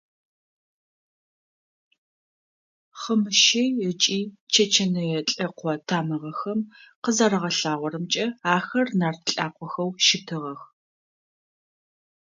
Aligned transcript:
Хъымыщэй 2.99 3.69
ыкӏи 3.89 4.19
чэчэнэе 4.53 5.19
лӏэкъо 5.31 5.71
тамыгъэхэм 5.87 6.59
къызэрагъэлъагъорэмкӏэ, 7.03 8.25
ахэр 8.55 8.87
нарт 8.99 9.23
лӏакъохэу 9.35 9.89
щытыгъэх. 10.05 10.61